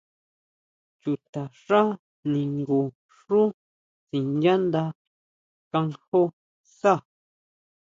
[1.01, 1.81] Chutaxá
[2.31, 3.41] ningun xú
[4.07, 4.83] sinyánda
[5.71, 6.21] kanjó
[6.79, 6.95] saá.